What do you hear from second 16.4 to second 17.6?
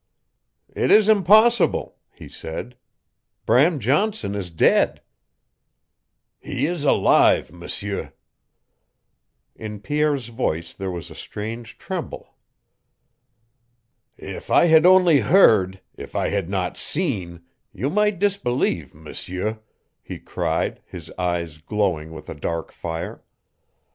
not SEEN,